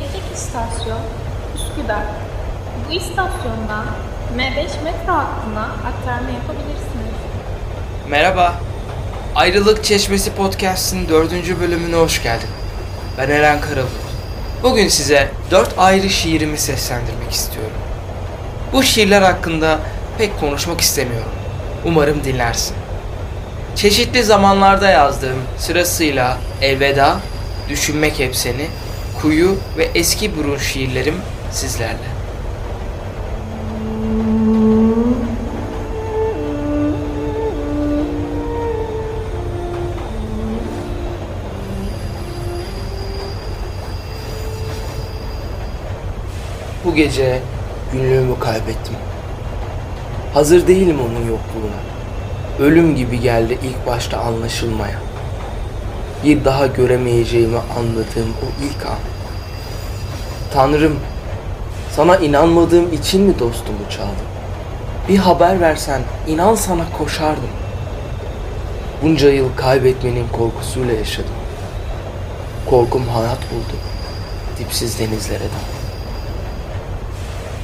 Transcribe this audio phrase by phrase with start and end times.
[0.00, 1.00] Gelecek istasyon
[1.54, 2.02] Üsküdar.
[2.88, 3.86] Bu istasyondan
[4.36, 7.16] M5 metro hattına aktarma yapabilirsiniz.
[8.08, 8.54] Merhaba.
[9.34, 12.48] Ayrılık Çeşmesi Podcast'ın dördüncü bölümüne hoş geldin.
[13.18, 13.90] Ben Eren Karabulut.
[14.62, 17.78] Bugün size dört ayrı şiirimi seslendirmek istiyorum.
[18.72, 19.78] Bu şiirler hakkında
[20.18, 21.32] pek konuşmak istemiyorum.
[21.84, 22.76] Umarım dinlersin.
[23.76, 27.16] Çeşitli zamanlarda yazdığım sırasıyla Elveda,
[27.68, 28.66] Düşünmek Hep Seni,
[29.22, 31.14] Kuyu ve Eski Burun şiirlerim
[31.50, 32.16] sizlerle.
[46.84, 47.40] Bu gece
[47.92, 48.94] günlüğümü kaybettim.
[50.34, 51.80] Hazır değilim onun yokluğuna.
[52.58, 54.98] Ölüm gibi geldi ilk başta anlaşılmaya.
[56.24, 59.15] Bir daha göremeyeceğimi anladığım o ilk an.
[60.52, 60.96] Tanrım,
[61.92, 64.26] sana inanmadığım için mi dostumu çaldın?
[65.08, 67.50] Bir haber versen inan sana koşardım.
[69.02, 71.34] Bunca yıl kaybetmenin korkusuyla yaşadım.
[72.70, 73.76] Korkum hayat buldu.
[74.58, 75.76] Dipsiz denizlere daldım.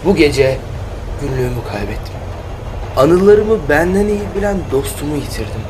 [0.04, 0.58] Bu gece
[1.20, 2.14] günlüğümü kaybettim.
[2.96, 5.62] Anılarımı benden iyi bilen dostumu yitirdim.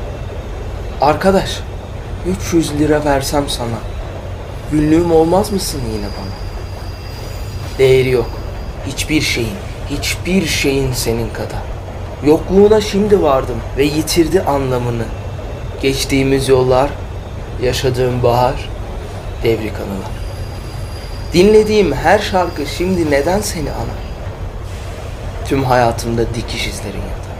[1.01, 1.59] Arkadaş,
[2.27, 3.79] 300 lira versem sana,
[4.71, 6.42] günlüğüm olmaz mısın yine bana?
[7.77, 8.29] Değeri yok.
[8.87, 9.55] Hiçbir şeyin,
[9.89, 11.61] hiçbir şeyin senin kadar.
[12.25, 15.03] Yokluğuna şimdi vardım ve yitirdi anlamını.
[15.81, 16.89] Geçtiğimiz yollar,
[17.63, 18.69] yaşadığım bahar,
[19.43, 20.11] devrik anılar.
[21.33, 24.03] Dinlediğim her şarkı şimdi neden seni anar?
[25.47, 27.33] Tüm hayatımda dikiş izlerin yatar.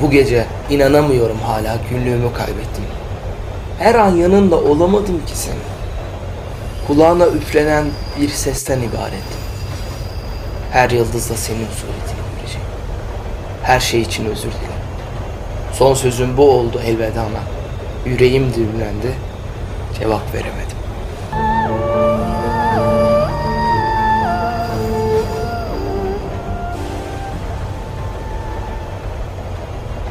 [0.00, 2.84] Bu gece inanamıyorum hala günlüğümü kaybettim.
[3.78, 5.75] Her an yanında olamadım ki senin.
[6.86, 7.84] Kulağına üflenen
[8.20, 9.40] bir sesten ibarettim.
[10.72, 12.66] Her yıldızda senin suretini göreceğim.
[13.62, 14.82] Her şey için özür dilerim.
[15.72, 17.40] Son sözüm bu oldu elvedana.
[18.04, 19.14] Yüreğim düğümlendi.
[19.98, 20.76] Cevap veremedim.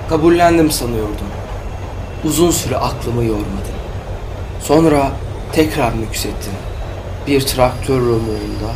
[0.09, 1.27] Kabullendim sanıyordum.
[2.23, 3.75] Uzun süre aklımı yormadım.
[4.61, 5.11] Sonra
[5.53, 6.53] tekrar nüksettim.
[7.27, 8.71] Bir traktör romuğunda,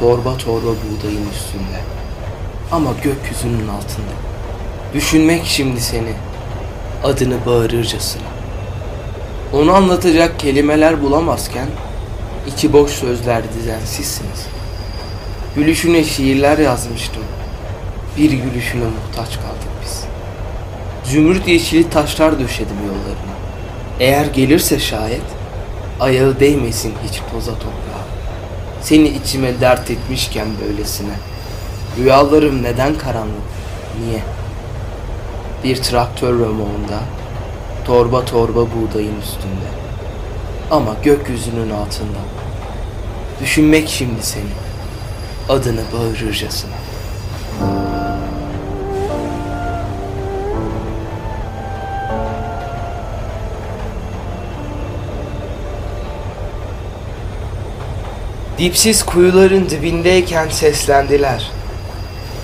[0.00, 1.80] torba torba buğdayın üstünde.
[2.72, 4.14] Ama gökyüzünün altında.
[4.94, 6.12] Düşünmek şimdi seni,
[7.04, 8.22] adını bağırırcasına.
[9.52, 11.66] Onu anlatacak kelimeler bulamazken,
[12.46, 14.46] iki boş sözler dizen sizsiniz.
[15.56, 17.22] Gülüşüne şiirler yazmıştım.
[18.16, 20.04] Bir gülüşüne muhtaç kaldık biz.
[21.04, 23.36] Zümrüt yeşili taşlar döşedim yollarına.
[24.00, 25.35] Eğer gelirse şayet,
[26.00, 28.04] ayağı değmesin hiç toza toprağa.
[28.82, 31.14] Seni içime dert etmişken böylesine.
[31.98, 33.46] Rüyalarım neden karanlık?
[34.00, 34.20] Niye?
[35.64, 37.00] Bir traktör römoğunda,
[37.84, 39.68] torba torba buğdayın üstünde.
[40.70, 42.18] Ama gökyüzünün altında.
[43.40, 44.44] Düşünmek şimdi seni,
[45.48, 46.72] adını bağırırcasına.
[58.58, 61.50] Dipsiz kuyuların dibindeyken seslendiler.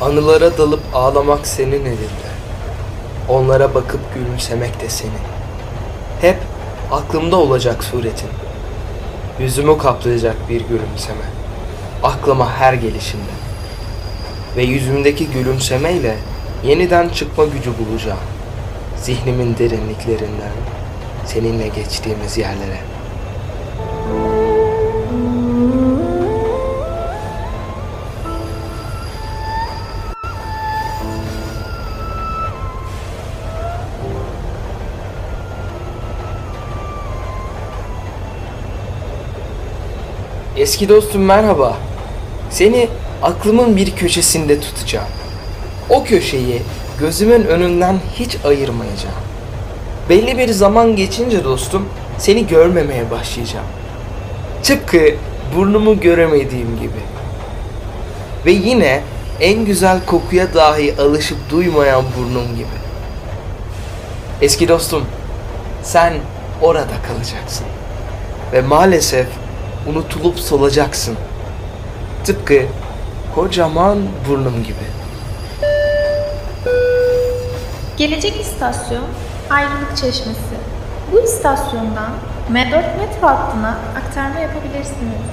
[0.01, 2.33] Anılara dalıp ağlamak senin elinde.
[3.29, 5.13] Onlara bakıp gülümsemek de senin.
[6.21, 6.37] Hep
[6.91, 8.29] aklımda olacak suretin.
[9.41, 11.25] Yüzümü kaplayacak bir gülümseme.
[12.03, 13.33] Aklıma her gelişinde.
[14.57, 16.17] Ve yüzümdeki gülümsemeyle
[16.65, 18.19] yeniden çıkma gücü bulacağım.
[19.03, 20.53] Zihnimin derinliklerinden
[21.27, 22.79] seninle geçtiğimiz yerlere.
[40.57, 41.77] Eski dostum merhaba.
[42.51, 42.89] Seni
[43.23, 45.09] aklımın bir köşesinde tutacağım.
[45.91, 46.63] O köşeyi
[47.01, 49.15] gözümün önünden hiç ayırmayacağım.
[50.09, 51.89] Belli bir zaman geçince dostum
[52.19, 53.67] seni görmemeye başlayacağım.
[54.63, 55.15] Tıpkı
[55.57, 57.03] burnumu göremediğim gibi.
[58.47, 59.03] Ve yine
[59.41, 62.83] en güzel kokuya dahi alışıp duymayan burnum gibi.
[64.43, 65.05] Eski dostum,
[65.83, 66.15] sen
[66.63, 67.67] orada kalacaksın.
[68.53, 69.27] Ve maalesef
[69.87, 71.17] unutulup solacaksın.
[72.25, 72.63] Tıpkı
[73.35, 73.99] kocaman
[74.29, 74.87] burnum gibi.
[77.97, 79.05] Gelecek istasyon
[79.51, 80.57] Ayrılık Çeşmesi.
[81.13, 82.11] Bu istasyondan
[82.53, 85.33] M4 metro hattına aktarma yapabilirsiniz.